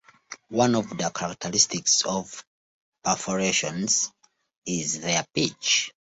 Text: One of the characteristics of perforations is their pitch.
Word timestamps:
One 0.49 0.73
of 0.75 0.89
the 0.97 1.11
characteristics 1.11 2.01
of 2.07 2.43
perforations 3.03 4.11
is 4.65 4.99
their 4.99 5.23
pitch. 5.35 5.91